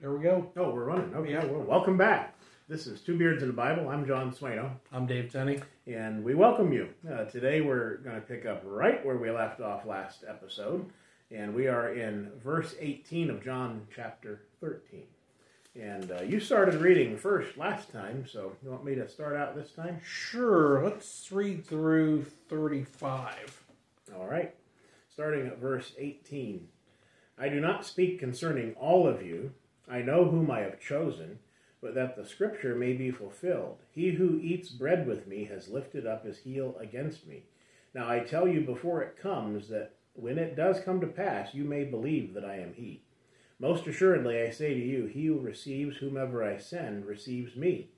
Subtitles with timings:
[0.00, 0.50] There we go.
[0.56, 1.12] Oh, we're running.
[1.14, 1.44] Oh, Yeah.
[1.44, 2.34] well, welcome back.
[2.68, 3.88] This is Two Beards in the Bible.
[3.88, 5.60] I'm John Swano, I'm Dave Tenney.
[5.86, 6.88] and we welcome you.
[7.10, 10.90] Uh, today we're going to pick up right where we left off last episode,
[11.30, 15.04] and we are in verse 18 of John chapter 13.
[15.80, 19.54] And uh, you started reading first last time, so you want me to start out
[19.56, 20.00] this time?
[20.04, 23.64] Sure, let's read through 35.
[24.16, 24.54] All right.
[25.12, 26.68] Starting at verse 18.
[27.38, 29.52] I do not speak concerning all of you.
[29.90, 31.38] I know whom I have chosen,
[31.80, 33.78] but that the scripture may be fulfilled.
[33.92, 37.44] He who eats bread with me has lifted up his heel against me.
[37.94, 41.64] Now I tell you before it comes that when it does come to pass, you
[41.64, 43.02] may believe that I am he.
[43.60, 47.88] Most assuredly, I say to you, he who receives whomever I send receives me,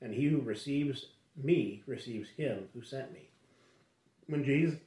[0.00, 3.28] and he who receives me receives him who sent me.
[4.26, 4.78] When Jesus,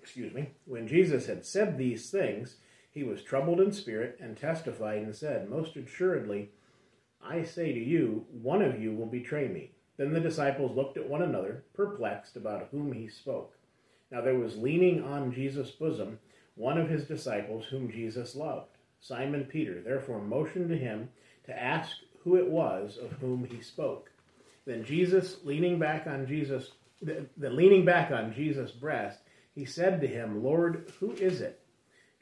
[0.00, 2.56] excuse me, when Jesus had said these things,
[2.96, 6.48] he was troubled in spirit and testified and said, Most assuredly,
[7.22, 9.72] I say to you, one of you will betray me.
[9.98, 13.54] Then the disciples looked at one another, perplexed about whom he spoke.
[14.10, 16.20] Now there was leaning on Jesus' bosom
[16.54, 18.70] one of his disciples whom Jesus loved.
[18.98, 21.10] Simon Peter therefore motioned to him
[21.44, 24.10] to ask who it was of whom he spoke.
[24.64, 26.70] Then Jesus, leaning back on Jesus,
[27.02, 29.18] the, the leaning back on Jesus' breast,
[29.54, 31.60] he said to him, Lord, who is it?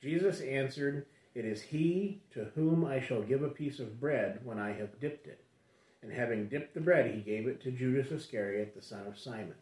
[0.05, 4.59] Jesus answered, It is he to whom I shall give a piece of bread when
[4.59, 5.43] I have dipped it.
[6.03, 9.55] And having dipped the bread, he gave it to Judas Iscariot, the son of Simon.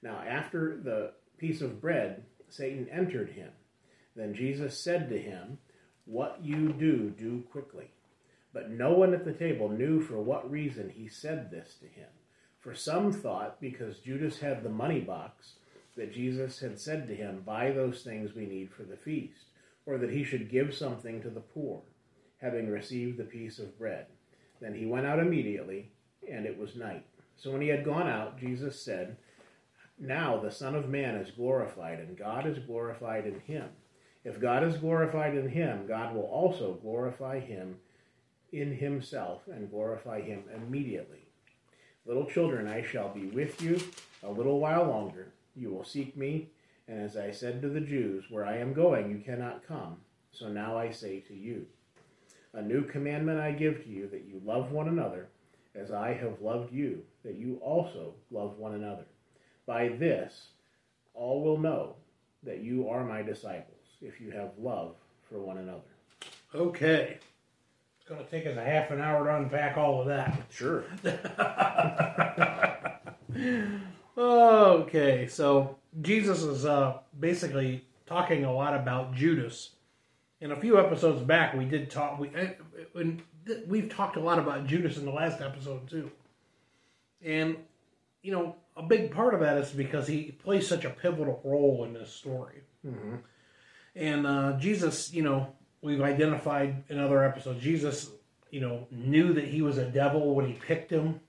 [0.00, 3.50] Now, after the piece of bread, Satan entered him.
[4.14, 5.58] Then Jesus said to him,
[6.04, 7.90] What you do, do quickly.
[8.52, 12.08] But no one at the table knew for what reason he said this to him.
[12.60, 15.54] For some thought, because Judas had the money box,
[15.96, 19.44] that Jesus had said to him, Buy those things we need for the feast,
[19.86, 21.82] or that he should give something to the poor,
[22.40, 24.06] having received the piece of bread.
[24.60, 25.90] Then he went out immediately,
[26.30, 27.04] and it was night.
[27.36, 29.16] So when he had gone out, Jesus said,
[29.98, 33.68] Now the Son of Man is glorified, and God is glorified in him.
[34.24, 37.76] If God is glorified in him, God will also glorify him
[38.52, 41.26] in himself and glorify him immediately.
[42.06, 43.80] Little children, I shall be with you
[44.22, 45.32] a little while longer.
[45.54, 46.48] You will seek me,
[46.88, 49.98] and as I said to the Jews, Where I am going, you cannot come.
[50.32, 51.66] So now I say to you,
[52.54, 55.28] A new commandment I give to you, that you love one another,
[55.74, 59.04] as I have loved you, that you also love one another.
[59.66, 60.48] By this,
[61.14, 61.96] all will know
[62.42, 64.96] that you are my disciples, if you have love
[65.28, 65.80] for one another.
[66.54, 67.18] Okay.
[67.98, 70.42] It's going to take us a half an hour to unpack all of that.
[70.50, 70.84] Sure.
[74.16, 79.70] Okay, so Jesus is uh, basically talking a lot about Judas.
[80.40, 82.18] In a few episodes back, we did talk.
[82.18, 82.30] We
[82.92, 86.10] when th- we've talked a lot about Judas in the last episode too,
[87.24, 87.56] and
[88.22, 91.84] you know a big part of that is because he plays such a pivotal role
[91.84, 92.62] in this story.
[93.94, 97.62] And uh, Jesus, you know, we've identified in other episodes.
[97.62, 98.10] Jesus,
[98.50, 101.20] you know, knew that he was a devil when he picked him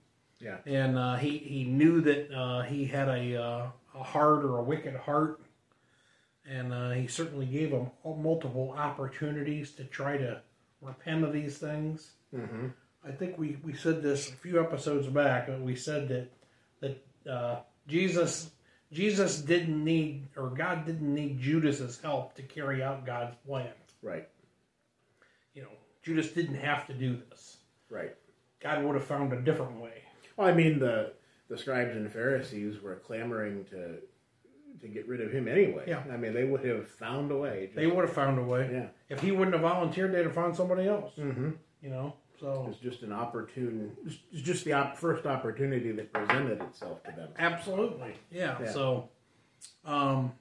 [0.43, 0.57] Yeah.
[0.65, 4.63] and uh, he he knew that uh, he had a uh, a hard or a
[4.63, 5.39] wicked heart,
[6.45, 10.41] and uh, he certainly gave him multiple opportunities to try to
[10.81, 12.11] repent of these things.
[12.35, 12.67] Mm-hmm.
[13.05, 15.47] I think we, we said this a few episodes back.
[15.47, 16.29] but We said that
[16.81, 18.51] that uh, Jesus
[18.91, 23.73] Jesus didn't need or God didn't need Judas's help to carry out God's plan.
[24.01, 24.27] Right.
[25.53, 25.69] You know,
[26.03, 27.57] Judas didn't have to do this.
[27.89, 28.15] Right.
[28.61, 30.03] God would have found a different way.
[30.37, 31.13] Well, I mean, the
[31.49, 33.97] the scribes and Pharisees were clamoring to
[34.81, 35.85] to get rid of him anyway.
[35.87, 36.03] Yeah.
[36.11, 37.69] I mean, they would have found a way.
[37.73, 38.69] They would have found a way.
[38.73, 38.87] yeah.
[39.09, 41.13] If he wouldn't have volunteered, they'd have found somebody else.
[41.17, 41.51] Mm-hmm.
[41.81, 43.91] You know, so It's just an opportune.
[44.05, 47.29] It's just the op- first opportunity that presented itself to them.
[47.37, 48.57] absolutely, yeah.
[48.61, 48.71] Yeah.
[48.71, 49.09] So,
[49.85, 50.33] um,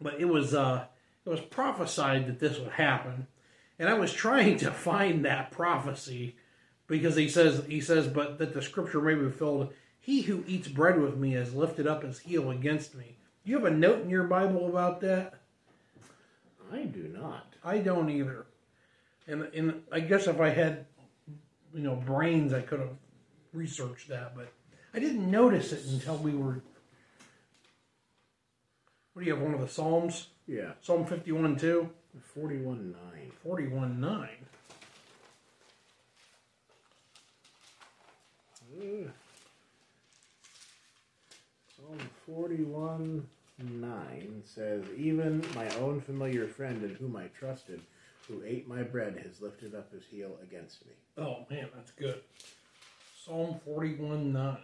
[0.00, 0.84] but it was uh,
[1.24, 3.26] it was prophesied that this would happen,
[3.78, 6.36] and I was trying to find that prophecy
[6.90, 9.72] because he says he says, but that the scripture may be fulfilled.
[10.00, 13.16] He who eats bread with me has lifted up his heel against me.
[13.44, 15.34] Do you have a note in your Bible about that?
[16.72, 17.54] I do not.
[17.64, 18.46] I don't either.
[19.28, 20.86] And and I guess if I had,
[21.72, 22.96] you know, brains, I could have
[23.52, 24.52] researched that, but
[24.92, 26.60] I didn't notice it until we were.
[29.12, 29.42] What do you have?
[29.42, 30.72] One of the Psalms, Yeah.
[30.80, 31.90] Psalm fifty-one two,
[32.34, 33.30] Forty-one nine.
[33.44, 34.46] forty-one nine.
[41.76, 43.26] Psalm forty-one
[43.58, 47.80] nine says, "Even my own familiar friend in whom I trusted,
[48.28, 50.92] who ate my bread has lifted up his heel against me.
[51.18, 52.20] Oh man, that's good.
[53.24, 54.58] Psalm forty-one nine.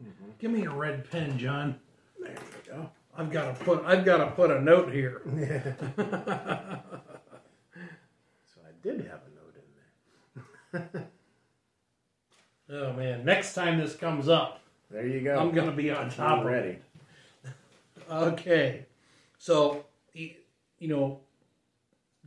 [0.00, 0.30] Mm-hmm.
[0.38, 1.78] Give me a red pen, John.
[2.20, 2.90] There you go.
[3.16, 3.84] I've got to put.
[3.84, 5.22] I've got to put a note here.
[8.54, 9.54] So I did have a note
[10.72, 11.06] in there.
[13.28, 15.38] Next time this comes up, There you go.
[15.38, 16.78] I'm gonna be on top I'm ready.
[18.10, 18.86] Okay,
[19.36, 19.84] so
[20.14, 21.20] you know,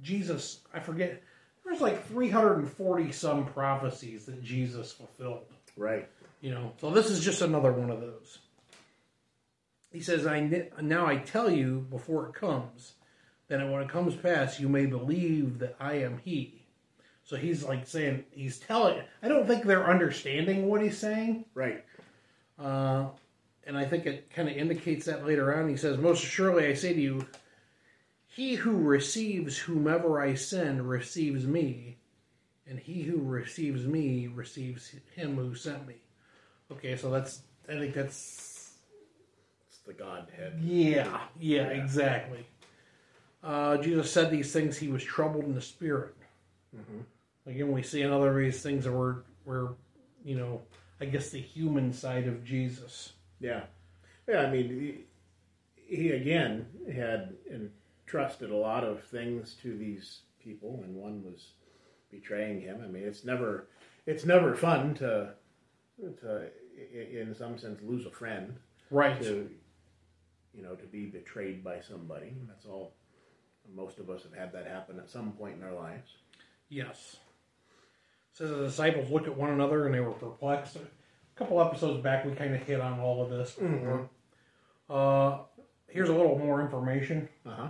[0.03, 0.59] Jesus.
[0.71, 1.23] I forget.
[1.65, 5.45] There's like 340 some prophecies that Jesus fulfilled.
[5.75, 6.07] Right.
[6.39, 8.37] You know, so this is just another one of those.
[9.91, 12.93] He says, "I now I tell you before it comes,
[13.47, 16.60] that when it comes past, you may believe that I am He."
[17.31, 18.99] So he's like saying he's telling.
[19.23, 21.81] I don't think they're understanding what he's saying, Right.
[22.59, 23.05] uh,
[23.65, 25.69] and I think it kind of indicates that later on.
[25.69, 27.25] He says, "Most surely I say to you,
[28.27, 31.95] he who receives whomever I send receives me,
[32.67, 36.01] and he who receives me receives him who sent me."
[36.69, 38.73] Okay, so that's I think that's
[39.69, 40.59] It's the Godhead.
[40.61, 42.45] yeah, yeah, exactly.
[43.41, 44.77] Uh, Jesus said these things.
[44.77, 46.13] He was troubled in the spirit.
[47.45, 49.73] Again, we see another of these things that were were,
[50.23, 50.61] you know,
[50.99, 53.13] I guess the human side of Jesus.
[53.39, 53.63] Yeah.
[54.27, 55.05] Yeah, I mean,
[55.75, 61.53] he, he again had entrusted a lot of things to these people, and one was
[62.11, 62.81] betraying him.
[62.83, 63.67] I mean, it's never
[64.05, 65.33] it's never fun to
[66.21, 66.47] to
[66.93, 68.57] in some sense lose a friend
[68.89, 69.19] Right.
[69.21, 69.49] to
[70.53, 72.35] you know to be betrayed by somebody.
[72.47, 72.93] That's all.
[73.73, 76.11] Most of us have had that happen at some point in our lives.
[76.69, 77.17] Yes.
[78.41, 80.75] Says the disciples looked at one another and they were perplexed.
[80.75, 80.79] A
[81.35, 84.09] couple episodes back, we kind of hit on all of this before.
[84.89, 85.37] Uh,
[85.87, 87.29] here's a little more information.
[87.45, 87.67] Uh huh.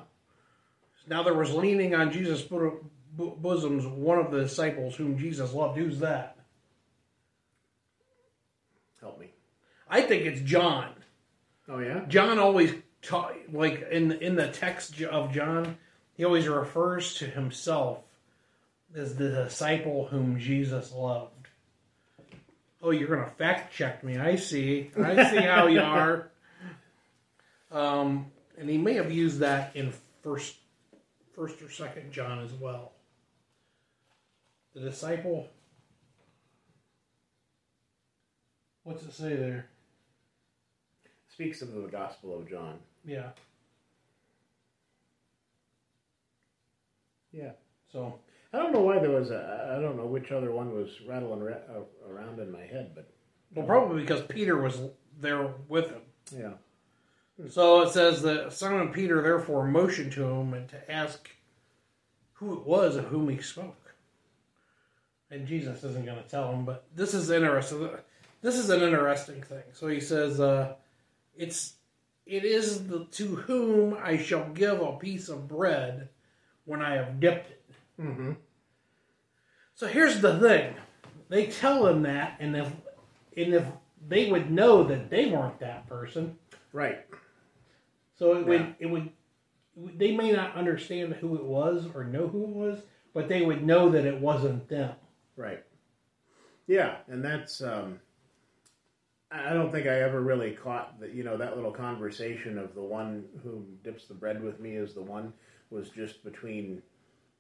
[1.09, 5.51] Now there was leaning on Jesus' bo- bo- bosoms one of the disciples whom Jesus
[5.51, 5.77] loved.
[5.77, 6.37] Who's that?
[9.01, 9.33] Help me.
[9.89, 10.93] I think it's John.
[11.67, 12.05] Oh yeah.
[12.07, 15.79] John always ta- like in in the text of John,
[16.13, 18.05] he always refers to himself
[18.95, 21.47] as the disciple whom Jesus loved.
[22.81, 24.17] Oh, you're gonna fact check me.
[24.17, 24.91] I see.
[24.97, 26.29] I see how you are.
[27.71, 29.93] Um, and he may have used that in
[30.23, 30.55] first,
[31.33, 32.91] first or second John as well.
[34.73, 35.47] The disciple.
[38.83, 39.67] What's it say there?
[41.33, 42.79] Speaks of the Gospel of John.
[43.05, 43.29] Yeah.
[47.31, 47.51] Yeah.
[47.91, 48.19] So
[48.53, 49.73] I don't know why there was a.
[49.77, 53.09] I don't know which other one was rattling ra- uh, around in my head, but
[53.53, 54.79] Well, probably because Peter was
[55.19, 56.01] there with him.
[56.37, 56.53] yeah.
[57.49, 61.29] So it says that Simon Peter therefore motioned to him and to ask
[62.33, 63.93] who it was of whom he spoke.
[65.31, 67.89] And Jesus isn't going to tell him, but this is interesting.
[68.41, 69.63] This is an interesting thing.
[69.71, 70.75] So he says, uh,
[71.35, 71.75] "It's
[72.25, 76.09] it is the to whom I shall give a piece of bread
[76.65, 77.60] when I have dipped it."
[77.99, 78.33] Mm-hmm.
[79.75, 80.75] So here's the thing:
[81.29, 82.71] they tell him that, and if
[83.37, 83.65] and if
[84.07, 86.37] they would know that they weren't that person,
[86.73, 87.05] Right.
[88.15, 89.09] so it would it would
[89.75, 92.81] they may not understand who it was or know who it was,
[93.13, 94.95] but they would know that it wasn't them.
[95.35, 95.63] Right.
[96.67, 97.61] Yeah, and that's.
[97.61, 97.99] Um,
[99.31, 101.13] I I don't think I ever really caught that.
[101.13, 104.93] You know, that little conversation of the one who dips the bread with me is
[104.93, 105.33] the one
[105.69, 106.81] was just between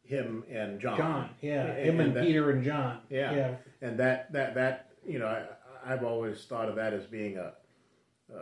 [0.03, 0.97] him and John.
[0.97, 3.33] John, yeah, And- him and, and that- Peter and John, Yeah.
[3.33, 5.45] yeah, and that that that you know I,
[5.93, 7.53] I've always thought of that as being a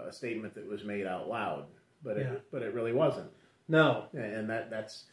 [0.08, 1.66] a statement that was made out loud,
[2.04, 2.39] but it Yeah.
[2.51, 3.30] but it really wasn't,
[3.68, 5.06] no, and that that's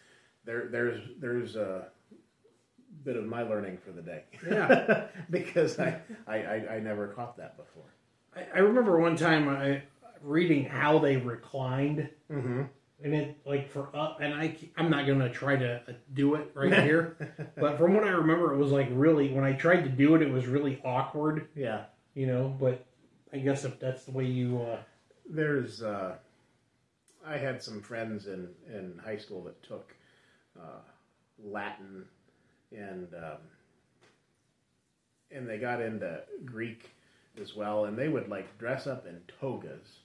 [0.45, 1.89] there there's there's a
[3.05, 5.07] bit of my learning for the day, Yeah.
[5.31, 7.85] because I, I I I never caught that before.
[8.35, 9.83] I, I remember one time I
[10.23, 12.63] reading how they reclined, Mm-hmm.
[13.03, 16.51] And it like for up, and I I'm not gonna try to uh, do it
[16.55, 17.17] right here,
[17.57, 20.23] but from what I remember, it was like really when I tried to do it,
[20.23, 21.85] it was really awkward, Yeah,
[22.15, 22.57] you know.
[22.59, 22.85] But
[23.33, 24.79] I guess if that's the way you, uh,
[25.29, 26.17] there's uh,
[27.25, 29.95] I had some friends in in high school that took
[30.59, 30.81] uh,
[31.45, 32.05] Latin
[32.73, 33.39] and um,
[35.31, 36.91] and they got into Greek
[37.41, 39.99] as well, and they would like dress up in togas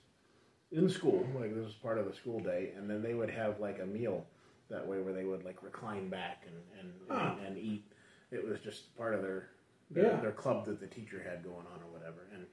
[0.72, 3.60] in school, like this was part of the school day, and then they would have
[3.60, 4.24] like a meal
[4.70, 7.34] that way where they would like recline back and and, Huh.
[7.38, 7.84] and, and eat.
[8.30, 9.48] It was just part of their
[9.90, 10.20] their, Yeah.
[10.20, 12.46] their club that the teacher had going on or whatever, and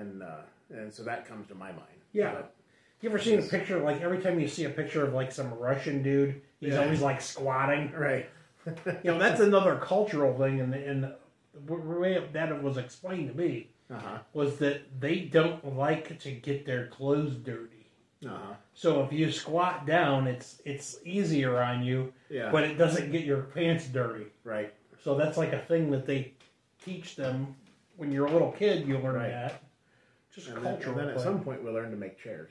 [0.00, 2.00] and uh, and so that comes to my mind.
[2.12, 2.32] Yeah.
[2.34, 2.54] But-
[3.00, 5.54] You ever seen a picture like every time you see a picture of like some
[5.54, 6.82] Russian dude, he's Yeah.
[6.82, 7.92] always like squatting.
[7.92, 8.28] right.
[8.66, 11.12] you know, that's another cultural thing, and and
[11.66, 14.18] the way that it was explained to me Uh-huh.
[14.34, 17.86] was that they don't like to get their clothes dirty.
[18.24, 18.54] Uh-huh.
[18.74, 22.52] So if you squat down, it's it's easier on you, Yeah.
[22.52, 24.26] but it doesn't get your pants dirty.
[24.44, 24.72] right.
[25.02, 26.34] So that's like a thing that they
[26.84, 27.56] teach them
[27.96, 28.86] when you're a little kid.
[28.86, 29.30] You learn Right.
[29.30, 29.62] that.
[30.34, 30.98] Just And then, cultural.
[30.98, 32.50] and then at some point we'll learn to make chairs.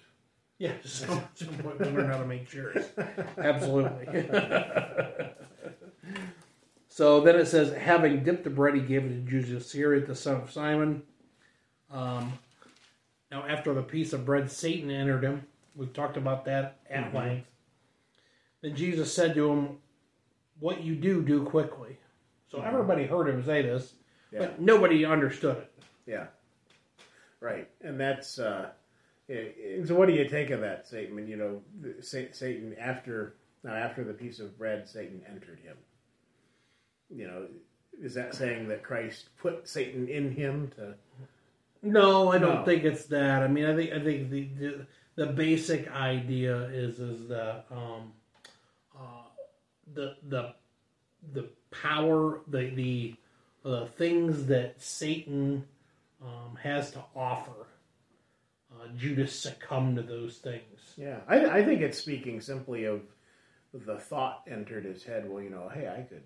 [0.57, 2.85] Yeah, some, some point we learn how to make chairs.
[3.37, 4.27] Absolutely.
[6.89, 10.15] so then it says, having dipped the bread, he gave it to Judas Iscariot, the
[10.15, 11.03] son of Simon.
[11.91, 12.33] Um,
[13.31, 15.45] now, after the piece of bread, Satan entered him.
[15.75, 17.13] We've talked about that at Mhm.
[17.13, 17.47] length.
[18.61, 19.81] Then Jesus said to him,
[20.59, 21.97] What you do, do quickly.
[22.49, 22.65] So Mhm.
[22.67, 23.95] everybody heard him say this,
[24.29, 24.39] Yeah.
[24.39, 25.71] but nobody understood it.
[26.05, 26.27] Yeah.
[27.39, 27.69] Right.
[27.79, 28.73] And that's uh
[29.85, 31.29] so what do you take of that statement?
[31.29, 31.63] You know,
[32.01, 35.77] Satan after now after the piece of bread Satan entered him.
[37.09, 37.47] You know,
[38.01, 40.97] is that saying that Christ put Satan in him to
[41.81, 42.65] No, I don't No.
[42.65, 43.41] think it's that.
[43.41, 48.13] I mean, I think I think the the, the basic idea is is that um,
[48.97, 49.23] uh,
[49.93, 50.53] the the
[51.33, 53.15] the power the the
[53.63, 55.65] the things that Satan
[56.21, 57.67] um, has to offer.
[58.71, 60.93] Uh, Judas succumbed to those things.
[60.95, 63.01] Yeah, I, I think it's speaking simply of
[63.73, 65.29] the thought entered his head.
[65.29, 66.23] Well, you know, hey, I could,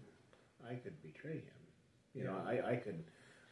[0.70, 1.44] I could betray him.
[2.14, 3.04] You know, I, I could,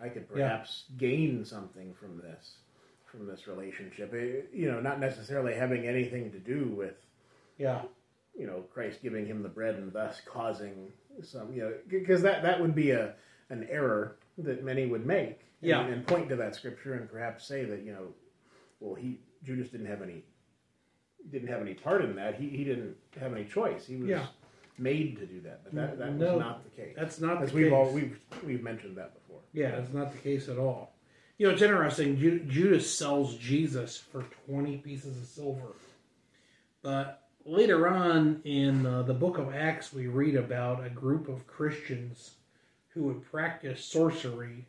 [0.01, 0.50] I could Yeah.
[0.50, 2.58] perhaps gain something from this,
[3.05, 4.13] from this relationship.
[4.13, 6.96] Eh, you know, not necessarily having anything to do with,
[7.58, 7.84] Yeah,
[8.36, 10.91] you know, Christ giving him the bread and thus causing
[11.22, 13.15] some, you know, because that that would be a
[13.50, 15.41] an error that many would make.
[15.62, 15.86] And, Yeah.
[15.86, 18.13] and point to that scripture and perhaps say that you know,
[18.79, 20.24] well, he Judas didn't have any
[21.29, 22.36] didn't have any part in that.
[22.36, 23.86] He he didn't have any choice.
[23.86, 24.27] He was Yeah.
[24.81, 26.93] Made to do that, but that that No, was not the case.
[26.97, 27.73] that's not As the we've case.
[27.73, 29.39] all we've we've mentioned that before.
[29.53, 30.93] Yeah, it's not the case at all.
[31.38, 32.17] You know, it's interesting.
[32.19, 35.73] Ju- Judas sells Jesus for 20 pieces of silver.
[36.81, 41.47] But later on in uh, the book of Acts, we read about a group of
[41.47, 42.31] Christians
[42.89, 44.65] who would practice sorcery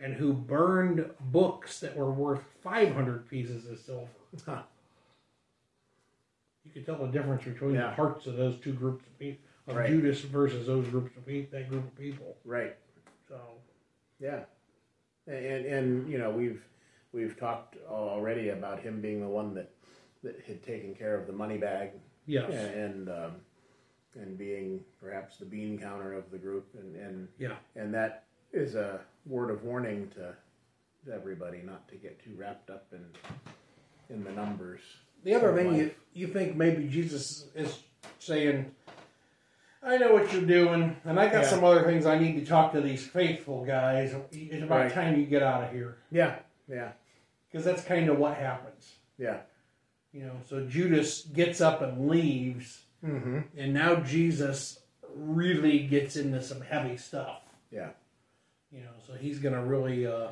[0.00, 4.08] and who burned books that were worth 500 pieces of silver.
[4.44, 4.62] Huh.
[6.64, 7.94] You can tell the difference between the Yeah.
[7.94, 9.88] hearts of those two groups of people, of Right.
[9.88, 12.36] Judas versus those groups of people, that group of people.
[12.44, 12.76] Right.
[13.28, 13.40] So,
[14.18, 14.44] Yeah.
[15.26, 16.62] And and you know we've
[17.12, 19.70] we've talked already about him being the one that
[20.22, 21.92] that had taken care of the money bag
[22.26, 22.50] yes.
[22.52, 23.40] and um,
[24.14, 27.56] and being perhaps the bean counter of the group, and and Yeah.
[27.74, 30.34] and that is a word of warning to
[31.06, 33.04] to everybody not to get too wrapped up in
[34.14, 34.82] in the numbers.
[35.24, 37.78] The other thing you, you think maybe Jesus is
[38.18, 38.70] saying,
[39.82, 41.48] I know what you're doing, and I got Yeah.
[41.48, 44.14] some other things I need to talk to these faithful guys.
[44.32, 44.92] It's about Right.
[44.92, 45.96] time you get out of here.
[46.10, 46.36] Yeah,
[46.68, 46.92] yeah,
[47.50, 48.94] Because that's kind of what happens.
[49.18, 49.40] yeah.
[50.12, 53.40] You know, so Judas gets up and leaves, Mm-hmm.
[53.58, 54.78] and now Jesus
[55.14, 57.42] really gets into some heavy stuff.
[57.70, 57.90] Yeah,
[58.72, 60.28] You know, so he's going to really uh,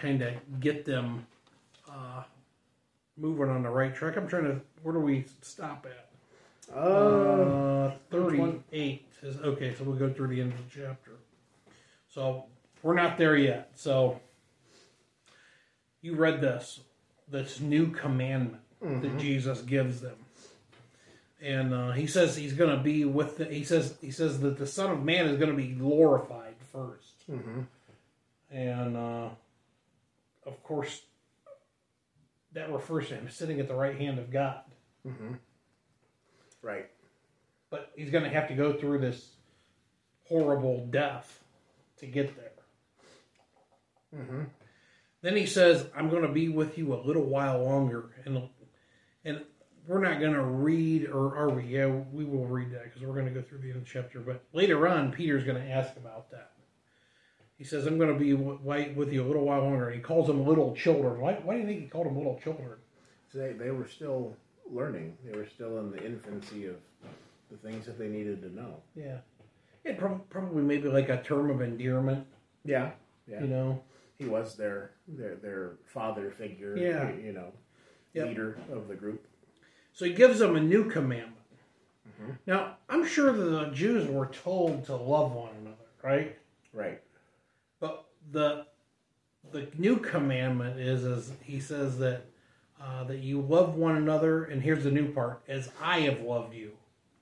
[0.00, 1.26] kind of get them
[1.88, 2.24] uh,
[3.16, 4.16] moving on the right track.
[4.16, 6.76] I'm trying to, where do we stop at?
[6.76, 11.12] uh, Uh, 38 is okay, so we'll go through the end of the chapter.
[12.08, 12.44] So
[12.82, 13.70] we're not there yet.
[13.74, 14.20] So
[16.00, 16.80] you read this,
[17.28, 20.16] this new commandment that Jesus gives them.
[21.40, 24.56] And uh, he says he's going to be with the, he says he says that
[24.58, 27.66] the Son of Man is going to be glorified 1st mhm.
[28.50, 29.28] and uh,
[30.46, 31.02] of course
[32.54, 34.62] that refers to him sitting at the right hand of God.
[36.62, 36.86] right.
[37.70, 39.34] but he's going to have to go through this
[40.28, 41.42] horrible death
[41.98, 42.52] to get there.
[44.14, 44.46] Mhm.
[45.22, 48.48] Then he says, "I'm going to be with you a little while longer," and
[49.24, 49.44] and
[49.86, 51.64] we're not going to read, or are we?
[51.64, 53.90] Yeah, we will read that because we're going to go through the end of the
[53.90, 54.20] chapter.
[54.20, 56.52] But later on, Peter's going to ask about that.
[57.58, 60.46] He says, "I'm going to be with you a little while longer." He calls them
[60.46, 61.20] little children.
[61.20, 61.34] Why?
[61.34, 62.78] Why do you think he called them little children?
[63.32, 64.36] So they they were still
[64.70, 65.16] learning.
[65.24, 66.76] They were still in the infancy of
[67.50, 68.82] the things that they needed to know.
[68.96, 69.18] Yeah,
[69.84, 72.26] it prob- probably maybe like a term of endearment.
[72.64, 72.90] Yeah,
[73.28, 73.40] yeah.
[73.42, 73.82] You know.
[74.18, 76.76] he was their their their father figure.
[76.76, 77.12] Yeah.
[77.16, 77.52] you know,
[78.14, 78.26] Yep.
[78.28, 79.26] leader of the group.
[79.92, 81.34] So he gives them a new commandment.
[82.08, 82.32] Mm-hmm.
[82.46, 86.36] Now, I'm sure that the Jews were told to love one another, right?
[86.72, 87.00] Right.
[88.34, 88.66] The
[89.52, 92.24] the new commandment is, is he says that
[92.82, 96.52] uh, that you love one another, and here's the new part: as I have loved
[96.52, 96.72] you.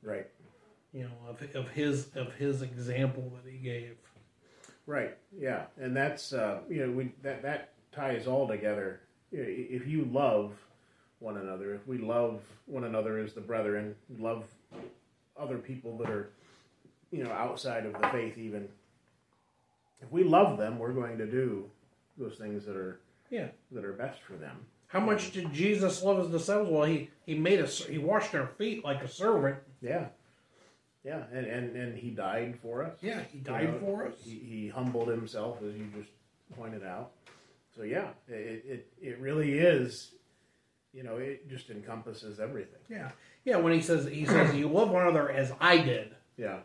[0.02, 0.26] Right.
[0.92, 3.96] you know, of, of his of his example that he gave.
[4.86, 5.16] Right.
[5.38, 9.00] Yeah, and that's uh, you know we that that ties all together.
[9.30, 10.52] If you love
[11.18, 14.44] one another, if we love one another as the brethren, love
[15.38, 16.30] other people that are
[17.10, 18.68] you know outside of the faith, even
[20.02, 21.70] if we love them, we're going to do
[22.18, 23.48] those things that are Yeah.
[23.70, 24.66] that are best for them.
[24.88, 26.68] How much did Jesus love his disciples?
[26.70, 29.56] Well, he he made us he washed their feet like a servant.
[29.80, 30.08] Yeah.
[31.04, 32.96] Yeah, and, and, and he died for us.
[33.02, 34.14] Yeah, he You died know, for us.
[34.24, 36.10] He, he humbled himself, as you just
[36.56, 37.10] pointed out.
[37.74, 40.12] So yeah, it, it it really is.
[40.92, 42.78] You know, it just encompasses everything.
[42.88, 43.10] Yeah,
[43.44, 43.56] yeah.
[43.56, 46.58] When he says he says you love one another as I did, Yeah,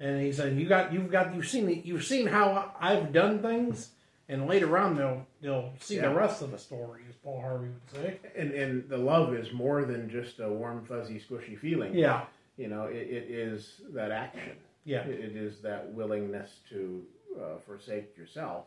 [0.00, 3.90] and he said you got you've got you've seen you've seen how I've done things,
[4.28, 6.08] and later on they'll they'll see Yeah.
[6.08, 8.18] the rest of the story, as Paul Harvey would say.
[8.36, 11.94] and and the love is more than just a warm, fuzzy, squishy feeling.
[11.94, 12.24] Yeah,
[12.56, 14.56] You know, it, it is that action.
[14.84, 17.02] yeah, It, it is that willingness to
[17.40, 18.66] uh, forsake yourself.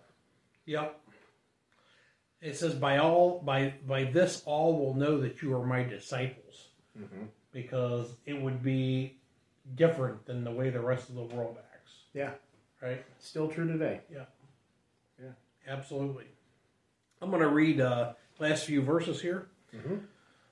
[0.65, 0.99] yep.
[2.41, 6.67] It says by all by by this all will know that you are my disciples,
[6.97, 7.25] Mm-hmm.
[7.53, 9.18] because it would be
[9.75, 12.31] different than the way the rest of the world acts, Yeah,
[12.81, 13.03] right?
[13.19, 14.01] still true today.
[14.11, 14.25] Yeah.
[15.21, 15.31] Yeah.
[15.67, 16.25] Absolutely.
[17.21, 19.47] I'm going to read uh, last few verses here.
[19.75, 20.01] Mhm.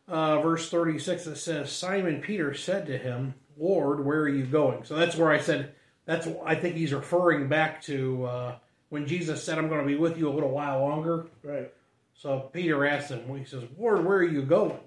[0.07, 4.83] Uh, verse 36 it says, Simon Peter said to him, Lord, where are you going?
[4.85, 5.73] So that's where I said,
[6.05, 8.55] that's I think he's referring back to uh,
[8.89, 11.27] when Jesus said, I'm going to be with you a little while longer.
[11.43, 11.71] Right.
[12.13, 14.79] So Peter asked him, he says, Lord, where are you going?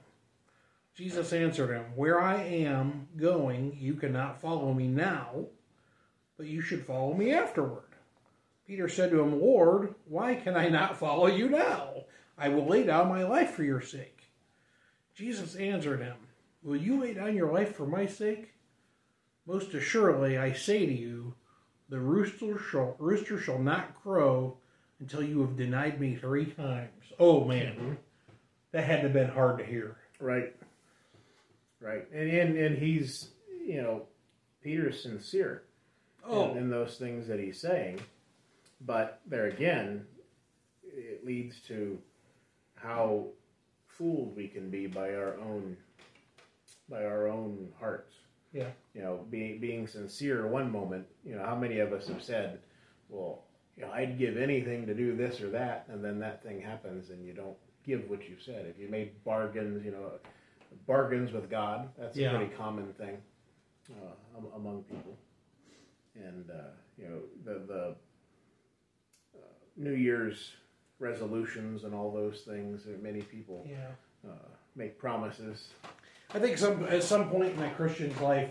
[0.97, 5.47] Jesus answered him, Where I am going, you cannot follow me now,
[6.37, 7.85] but you should follow me afterward.
[8.66, 12.04] Peter said to him, Lord, why can I not follow you now?
[12.38, 14.30] I will lay down my life for your sake.
[15.14, 16.16] Jesus answered him,
[16.62, 18.52] Will you lay down your life for my sake?
[19.47, 21.35] Most assuredly, I say to you,
[21.88, 24.56] the rooster shall, rooster shall not crow
[25.00, 27.12] until you have denied me three times.
[27.18, 27.93] Oh man, mm-hmm.
[28.73, 29.97] that had to have been hard to hear.
[30.21, 30.54] Right.
[31.80, 32.06] Right.
[32.12, 33.28] And and, and he's
[33.66, 34.02] you know,
[34.62, 35.62] Peter's sincere
[36.26, 38.00] Oh, in, in those things that he's saying.
[38.82, 40.04] But there again,
[40.82, 41.99] it leads to
[42.75, 43.26] how
[43.86, 45.76] fooled we can be by our own
[46.88, 48.14] by our own hearts.
[48.52, 52.23] yeah, You know, being being sincere one moment, you know, how many of us have
[52.23, 52.58] said,
[53.08, 53.45] Well,
[53.76, 57.10] you know, I'd give anything to do this or that and then that thing happens
[57.10, 58.66] and you don't give what you've said.
[58.66, 60.12] If you made bargains, you know,
[60.87, 62.33] bargains with God, that's Yeah.
[62.33, 63.19] a pretty common thing
[63.93, 65.17] uh, among people.
[66.15, 67.97] And uh, you know, the the
[69.37, 69.41] uh,
[69.76, 70.52] New Year's
[70.99, 72.83] resolutions and all those things.
[73.00, 73.89] Many people yeah.
[74.28, 74.35] uh,
[74.76, 75.69] make promises.
[76.35, 78.50] I think some at some point in a Christian's life,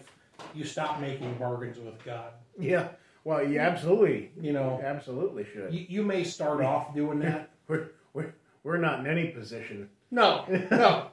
[0.53, 2.33] you stop making bargains with God.
[2.57, 2.89] Yeah.
[3.25, 5.73] Well, you absolutely, You know, absolutely should.
[5.73, 7.51] you, you may start off doing that.
[7.67, 9.89] We're, we're, we're not in any position.
[10.09, 11.08] No, no,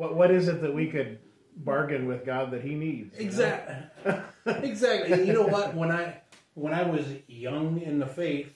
[0.00, 1.18] What what is it that we could
[1.56, 3.12] bargain with God that He needs?
[3.18, 3.22] know?
[3.22, 4.14] exactly,
[4.46, 5.12] exactly.
[5.12, 5.74] And you know what?
[5.74, 6.22] When I
[6.54, 8.50] when I was young in the faith,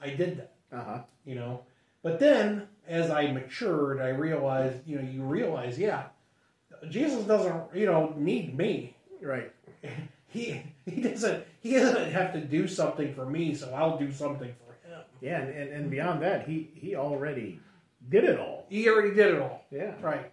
[0.00, 0.54] I did that.
[0.72, 1.02] Uh-huh.
[1.24, 1.60] You know,
[2.02, 6.06] but then as I matured, I realized, you know, you realize, yeah,
[6.90, 8.96] Jesus doesn't, you know, need me.
[9.20, 9.52] Right.
[10.26, 14.52] He he doesn't he doesn't have to do something for me, so I'll do something
[14.64, 15.00] for him.
[15.20, 17.60] Yeah, and, and, and beyond that, He He already
[18.08, 18.64] did it all.
[18.70, 19.66] He already did it all.
[19.70, 19.92] Yeah.
[20.00, 20.31] Right.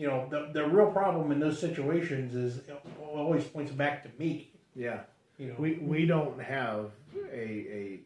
[0.00, 4.08] You know, the the real problem in those situations is it always points back to
[4.18, 4.50] me.
[4.74, 5.00] Yeah.
[5.36, 6.86] You know, We we don't have
[7.30, 7.46] a
[7.80, 8.00] a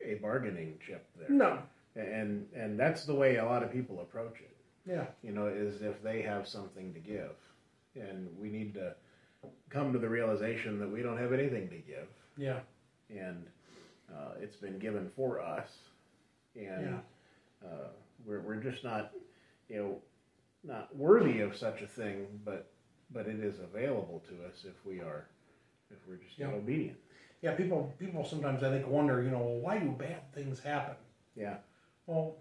[0.00, 1.28] a bargaining chip there.
[1.28, 1.58] no,
[1.96, 4.56] And and that's the way a lot of people approach it.
[4.86, 7.34] yeah, You know, is if they have something to give.
[7.94, 8.94] And we need to
[9.68, 12.08] come to the realization that we don't have anything to give.
[12.38, 12.60] yeah,
[13.10, 13.44] and
[14.16, 15.68] uh, it's been given for us,
[16.56, 17.00] and
[17.62, 17.88] uh,
[18.26, 19.12] we're we're just not,
[19.68, 19.98] you know,
[20.94, 22.70] not worthy of such a thing, but
[23.10, 25.26] but it is available to us if we are,
[25.90, 26.48] if we're just Yeah.
[26.48, 26.98] obedient.
[27.42, 27.54] yeah.
[27.54, 30.96] People people sometimes I think wonder, you know, well, why do bad things happen?
[31.36, 31.58] Yeah,
[32.06, 32.36] Well,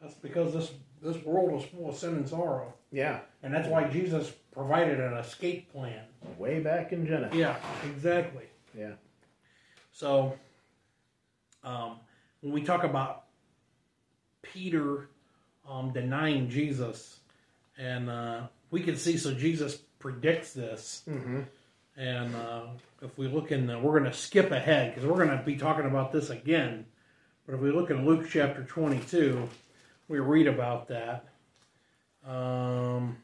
[0.00, 3.20] that's because this this world is full of sin and sorrow, yeah.
[3.42, 6.04] and that's why Jesus provided an escape plan.
[6.38, 7.36] Way back in Genesis.
[7.36, 8.46] Yeah, exactly.
[8.76, 8.94] Yeah,
[9.92, 10.38] So,
[11.64, 12.00] um,
[12.40, 13.24] when we talk about
[14.42, 15.08] Peter
[15.68, 17.20] um, denying Jesus,
[17.78, 21.02] and uh, we can see, so Jesus predicts this.
[21.08, 21.40] mm-hmm.
[21.98, 22.66] And uh,
[23.00, 25.56] if we look in, the, we're going to skip ahead because we're going to be
[25.56, 26.84] talking about this again.
[27.46, 29.48] But if we look in Luke chapter 22,
[30.08, 31.24] we read about that.
[32.26, 33.16] Um,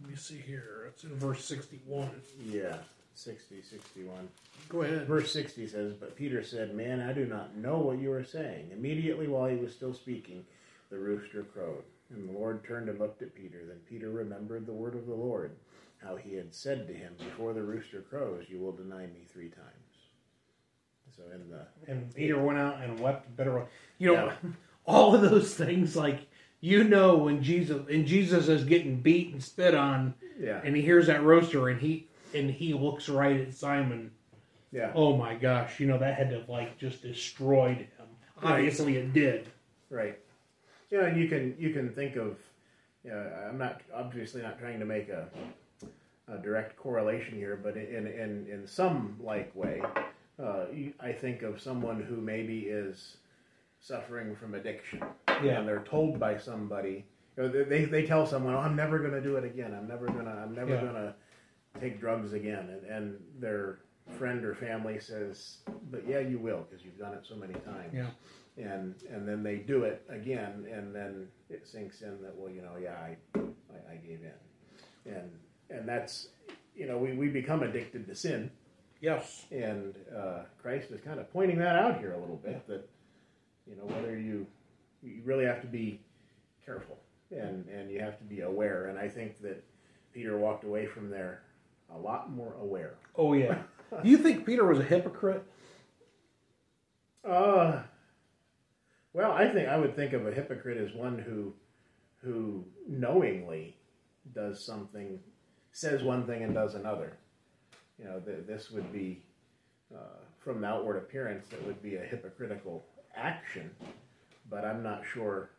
[0.00, 0.86] let me see here.
[0.88, 2.10] It's in verse 61.
[2.44, 2.76] Yeah,
[3.24, 4.28] 60, 61.
[4.68, 5.06] Go ahead.
[5.06, 8.70] Verse 60 says, But Peter said, Man, I do not know what you are saying.
[8.72, 10.44] Immediately while he was still speaking,
[10.90, 11.82] the rooster crowed.
[12.10, 13.62] And the Lord turned and looked at Peter.
[13.66, 15.52] Then Peter remembered the word of the Lord,
[16.02, 19.48] how he had said to him, Before the rooster crows, you will deny me three
[19.48, 19.84] times.
[21.16, 23.66] So in the And Peter went out and wept bitterly.
[23.98, 24.32] You know,
[24.86, 26.26] all of those things, like,
[26.60, 30.82] you know, when Jesus, and Jesus is getting beat and spit on, yeah and he
[30.82, 34.10] hears that roaster and he, and he looks right at Simon.
[34.72, 38.06] yeah Oh my gosh, you know, that had to, have like, just destroyed him.
[38.42, 39.48] Obviously it did.
[39.90, 40.18] Right.
[40.90, 42.36] Yeah, and you can you can think of.
[43.04, 45.28] You know, I'm not obviously not trying to make a,
[46.28, 49.82] a direct correlation here, but in in in some like way,
[50.42, 50.64] uh,
[51.00, 53.16] I think of someone who maybe is
[53.80, 55.58] suffering from addiction, Yeah.
[55.58, 57.04] and they're told by somebody.
[57.36, 59.74] You know, they- they tell someone, "Oh, I'm never going to do it again.
[59.74, 60.84] I'm never gonna I'm never Yeah.
[60.84, 61.14] gonna
[61.80, 63.78] take drugs again," and, and their
[64.18, 65.58] friend or family says,
[65.90, 68.10] "But yeah, you will because you've done it so many times." Yeah.
[68.56, 72.62] and and then they do it again, and then it sinks in that well, you
[72.62, 75.30] know, yeah, I I, I gave in, and
[75.70, 76.28] and that's
[76.76, 78.50] you know we, we become addicted to sin,
[79.00, 79.46] Yes.
[79.50, 82.88] and uh, Christ is kind of pointing that out here a little bit that
[83.66, 84.46] you know whether you
[85.02, 86.00] you really have to be
[86.64, 86.98] careful
[87.30, 89.62] and and you have to be aware, and I think that
[90.12, 91.42] Peter walked away from there
[91.94, 92.94] a lot more aware.
[93.16, 93.58] Oh, yeah.
[94.02, 95.44] Do you think Peter was a hypocrite?
[97.26, 97.82] Uh,
[99.12, 101.54] well, I think I would think of a hypocrite as one who
[102.22, 103.76] who knowingly
[104.34, 105.20] does something,
[105.72, 107.12] says one thing and does another.
[107.98, 109.22] You know, th- this would be
[109.94, 109.98] uh,
[110.40, 113.70] from the outward appearance that would be a hypocritical action,
[114.50, 115.50] but I'm not sure.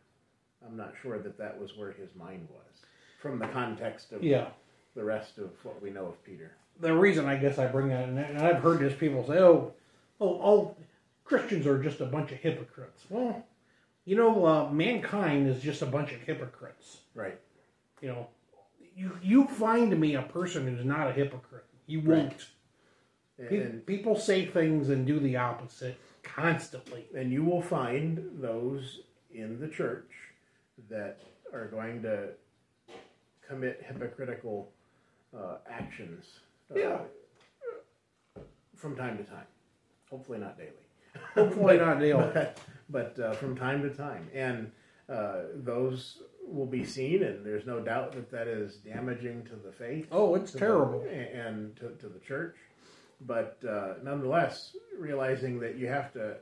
[0.66, 2.80] I'm not sure that that was where his mind was
[3.20, 4.48] from the context of Yeah.
[4.96, 6.50] The rest of what we know of Peter.
[6.80, 9.72] the reason I guess I bring that, in, and I've heard this people say, "Oh,
[10.20, 10.76] oh, all
[11.24, 13.44] Christians are just a bunch of hypocrites." Well,
[14.04, 16.98] you know, uh, mankind is just a bunch of hypocrites.
[17.14, 17.38] Right.
[18.00, 18.26] You know,
[18.96, 21.64] you you find me a person who's not a hypocrite.
[21.86, 22.46] You won't.
[23.38, 27.04] And, Pe- and people say things and do the opposite constantly.
[27.14, 29.00] And you will find those
[29.32, 30.10] in the church
[30.88, 31.20] that
[31.52, 32.30] are going to
[33.46, 34.70] commit hypocritical
[35.36, 36.24] uh, actions.
[36.74, 36.98] uh, Yeah.
[38.76, 39.46] From time to time.
[40.10, 40.70] Hopefully not daily.
[41.34, 42.30] Hopefully not daily.
[42.32, 42.58] But,
[42.90, 44.28] but uh, from time to time.
[44.34, 44.70] And
[45.08, 49.72] uh, those will be seen, and there's no doubt that that is damaging to the
[49.72, 51.00] faith Oh, it's terrible.
[51.00, 52.56] the, and to, to the church.
[53.22, 56.36] But uh, nonetheless, realizing that you have to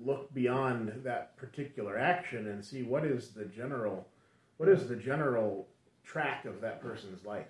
[0.00, 4.06] look beyond that particular action and see what is the general,
[4.58, 5.66] what is the general
[6.04, 7.46] track of that person's life.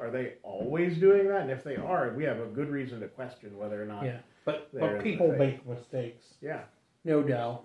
[0.00, 1.42] Are they always doing that?
[1.42, 4.04] And if they are, we have a good reason to question whether or not.
[4.04, 6.60] Yeah, but but people make mistakes, Yeah.
[7.04, 7.64] no doubt.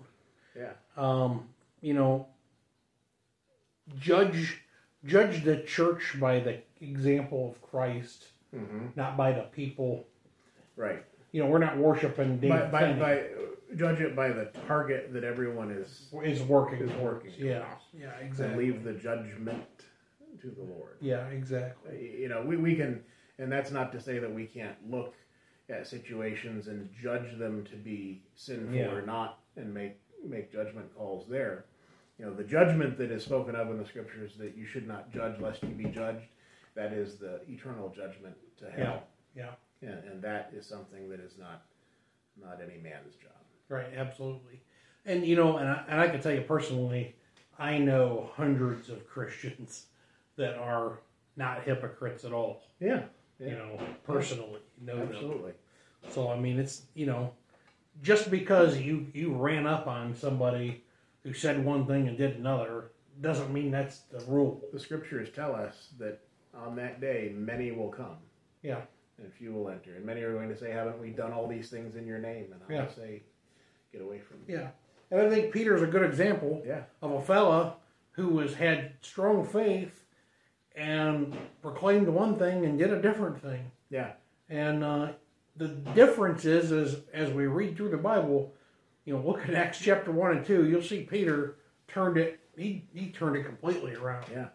[0.56, 0.72] Yeah.
[0.96, 1.48] um,
[1.80, 2.26] you know,
[3.98, 4.62] judge
[5.04, 10.04] judge the church by the example of Christ, hmm not by the people.
[10.76, 11.04] Right.
[11.32, 13.22] You know, we're not worshiping By, by, by
[13.76, 16.78] judge it by the target that everyone is is working.
[16.80, 17.02] is towards.
[17.24, 17.82] working Yeah, towards.
[17.98, 18.66] yeah, and exactly.
[18.66, 19.64] leave the judgment
[20.42, 20.96] to the Lord.
[21.00, 21.90] Yeah, exactly.
[21.92, 23.00] Uh, you know, we, we can,
[23.38, 25.14] and that's not to say that we can't look
[25.70, 28.90] at situations and judge them to be sinful Yeah.
[28.90, 31.64] or not and make, make judgment calls there.
[32.18, 35.10] You know, the judgment that is spoken of in the scriptures that you should not
[35.12, 36.26] judge lest you be judged,
[36.74, 39.02] that is the eternal judgment to hell.
[39.34, 39.50] Yeah,
[39.80, 41.62] And, and that is something that is not,
[42.40, 43.32] not any man's job.
[43.68, 44.60] right, absolutely.
[45.04, 47.16] And you know, and I, and I can tell you personally,
[47.58, 49.86] I know hundreds of Christians
[50.36, 51.00] that are
[51.36, 52.62] not hypocrites at all.
[52.80, 53.02] Yeah.
[53.38, 53.48] Yeah.
[53.48, 55.08] You know, personally, know them.
[55.12, 55.52] Absolutely.
[56.10, 57.32] So I mean, it's you know,
[58.02, 60.84] just because you you ran up on somebody
[61.22, 62.90] who said one thing and did another
[63.20, 64.60] doesn't mean that's the rule.
[64.72, 66.20] The scriptures tell us that
[66.54, 68.16] on that day many will come.
[68.62, 68.80] Yeah,
[69.18, 69.96] and few will enter.
[69.96, 72.46] And many are going to say, Haven't we done all these things in your name?
[72.52, 72.92] And I'll Yeah.
[72.94, 73.22] say,
[73.92, 74.54] Get away from me.
[74.54, 74.68] yeah.
[75.10, 76.84] And I think Peter's a good example Yeah.
[77.02, 77.76] of a fella
[78.12, 80.01] who has had strong faith
[80.76, 83.70] and proclaimed one thing and did a different thing.
[83.90, 84.12] Yeah.
[84.48, 85.12] And uh,
[85.56, 88.54] the difference is, is as we read through the Bible,
[89.04, 90.68] you know, look at Acts chapter one and two.
[90.68, 91.56] You'll see Peter
[91.88, 92.40] turned it.
[92.56, 94.26] He he turned it completely around.
[94.30, 94.48] Yeah.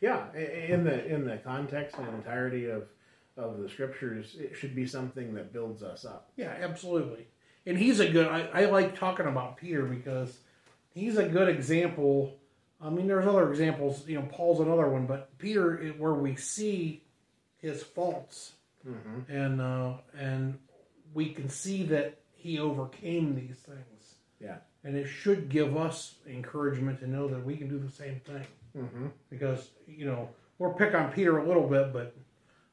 [0.00, 0.32] Yeah.
[0.34, 2.88] In the in the context and entirety of
[3.36, 6.30] of the scriptures, it should be something that builds us up.
[6.36, 7.26] Yeah, absolutely.
[7.66, 8.28] And he's a good.
[8.28, 10.38] I, I like talking about Peter because
[10.94, 12.36] he's a good example
[12.80, 14.06] I mean, there's other examples.
[14.06, 17.02] You know, Paul's another one, but Peter, it- where we see
[17.58, 18.52] his faults,
[18.86, 19.32] Mm-hmm.
[19.32, 20.58] and uh, and
[21.12, 24.58] we can see that he overcame these things, Yeah.
[24.84, 28.46] and it should give us encouragement to know that we can do the same thing.
[28.78, 29.06] Mm-hmm.
[29.28, 32.14] Because you know, we'll pick on Peter a little bit, but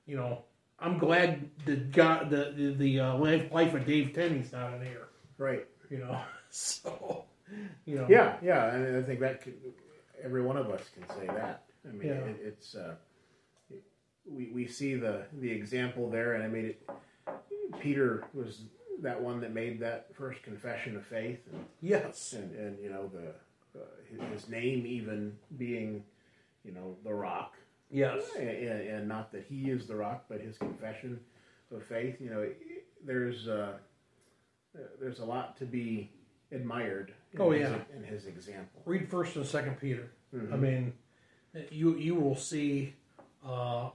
[0.05, 0.43] you know,
[0.77, 4.81] I'm glad the God, the the, the uh, life, life of Dave Tenney's not in
[4.81, 5.07] here.
[5.39, 5.65] Right.
[5.89, 6.19] You know,
[6.51, 7.25] so
[7.85, 8.77] you know, Yeah, yeah.
[8.77, 9.55] Mean, I think that could,
[10.21, 11.63] every one of us can say that.
[11.87, 12.13] I mean, Yeah.
[12.15, 12.95] it, it's uh,
[14.25, 16.89] we we see the the example there, and I mean, it,
[17.79, 18.61] Peter was
[19.01, 23.09] that one that made that first confession of faith, and yes, and, and you know
[23.13, 26.03] the uh, his, his name even being
[26.63, 27.55] you know the rock,
[27.91, 31.19] yes, and, and not that he is the rock, but his confession
[31.75, 32.15] of faith.
[32.21, 32.49] You know,
[33.05, 33.73] there's uh,
[35.01, 36.09] there's a lot to be
[36.51, 37.13] admired.
[37.33, 37.77] In Oh, his, yeah.
[37.95, 38.81] in his example.
[38.85, 40.11] read First and Second Peter.
[40.51, 40.93] I mean,
[41.71, 42.95] you you will see,
[43.45, 43.89] uh,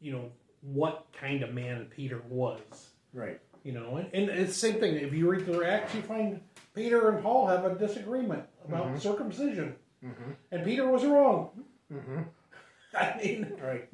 [0.00, 0.30] you know,
[0.62, 2.90] what kind of man Peter was.
[3.12, 3.40] Right.
[3.62, 4.94] You know, and, and it's the same thing.
[4.96, 6.40] If you read through Acts, you find
[6.74, 9.00] Peter and Paul have a disagreement about Mhm.
[9.00, 10.30] circumcision, Mm-hmm.
[10.52, 11.64] and Peter was wrong.
[11.92, 12.20] Mm-hmm.
[12.94, 13.88] I mean, Right.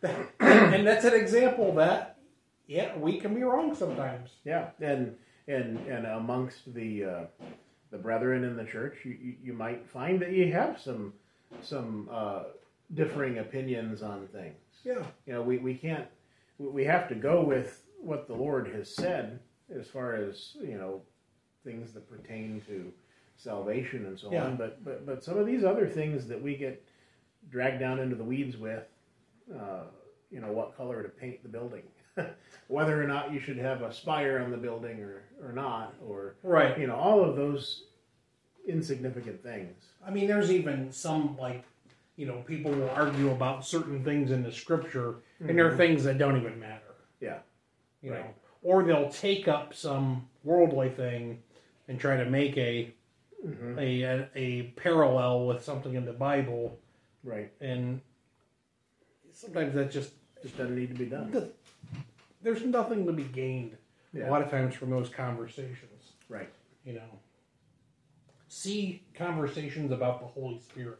[0.40, 2.16] and that's an example that
[2.66, 4.30] yeah, we can be wrong sometimes.
[4.44, 4.70] Yeah.
[4.80, 5.16] And
[5.48, 7.20] and and amongst the uh,
[7.90, 11.12] the brethren in the church, you, you might find that you have some
[11.62, 12.44] some uh,
[12.94, 14.54] differing opinions on things.
[14.84, 16.06] Yeah, You know, we, we can't
[16.58, 19.40] we we have to go with what the Lord has said
[19.76, 21.02] as far as you know
[21.64, 22.92] things that pertain to
[23.36, 24.44] salvation and so Yeah.
[24.44, 24.56] on.
[24.56, 26.82] But but but some of these other things that we get
[27.50, 28.84] dragged down into the weeds with,
[29.54, 29.84] uh,
[30.30, 31.82] you know, what color to paint the building,
[32.68, 36.34] whether or not you should have a spire on the building or or not, or
[36.42, 36.78] right.
[36.78, 37.84] you know, all of those
[38.66, 39.74] insignificant things.
[40.06, 41.64] I mean, there's even some like,
[42.16, 46.04] you know, people will argue about certain things in the scripture, and there are things
[46.04, 46.94] that don't even matter.
[47.20, 47.38] Yeah.
[48.02, 48.24] You know,
[48.62, 51.42] or they'll take up some worldly thing
[51.88, 52.92] and try to make a
[53.46, 53.78] Mm-hmm.
[53.78, 56.78] a, a a parallel with something in the Bible,
[57.24, 57.50] Right.
[57.62, 58.02] and
[59.32, 61.50] sometimes that just Just doesn't need to be done.
[62.42, 63.76] There's nothing to be gained
[64.12, 64.28] Yeah.
[64.28, 66.12] a lot of times from those conversations.
[66.28, 66.50] Right.
[66.84, 67.18] You know,
[68.48, 70.98] see conversations about the Holy Spirit.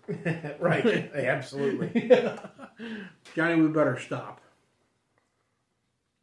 [0.61, 0.85] right.
[1.15, 2.11] Absolutely.
[3.35, 4.41] Johnny, we better stop.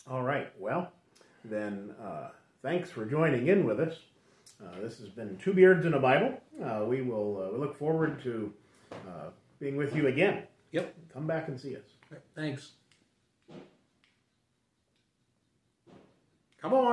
[0.10, 0.52] All right.
[0.60, 0.92] Well,
[1.44, 2.30] then, uh,
[2.62, 3.96] thanks for joining in with us.
[4.62, 6.40] Uh, this has been Two Beards in a Bible.
[6.64, 8.52] Uh, we will uh, we look forward to
[8.92, 10.44] uh, being with you again.
[10.72, 10.96] Yep.
[11.14, 11.84] Come back and see us.
[12.36, 12.72] Thanks.
[16.68, 16.86] Come on.